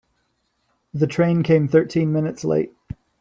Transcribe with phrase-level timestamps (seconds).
[0.95, 2.73] The train came thirteen minutes late.